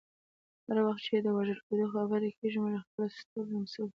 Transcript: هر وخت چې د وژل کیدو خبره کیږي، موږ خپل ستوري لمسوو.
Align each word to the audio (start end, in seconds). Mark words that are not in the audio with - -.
هر 0.67 0.77
وخت 0.87 1.01
چې 1.07 1.15
د 1.25 1.27
وژل 1.37 1.59
کیدو 1.67 1.85
خبره 1.93 2.29
کیږي، 2.37 2.57
موږ 2.63 2.75
خپل 2.85 3.05
ستوري 3.19 3.49
لمسوو. 3.53 3.87